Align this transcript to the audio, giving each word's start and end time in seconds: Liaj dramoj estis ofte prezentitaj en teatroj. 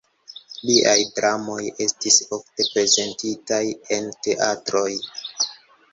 Liaj 0.67 0.95
dramoj 1.17 1.59
estis 1.85 2.17
ofte 2.39 2.67
prezentitaj 2.71 3.63
en 3.99 4.09
teatroj. 4.29 4.89